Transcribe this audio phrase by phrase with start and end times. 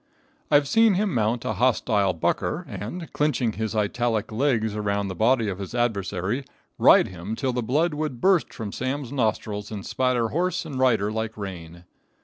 [0.49, 5.47] I've seen him mount a hostile "bucker," and, clinching his italic legs around the body
[5.47, 6.43] of his adversary,
[6.79, 11.11] ride him till the blood would burst from Sam's nostrils and spatter horse and rider
[11.11, 11.83] like rain.